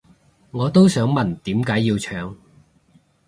[0.49, 2.35] 我都想問點解要搶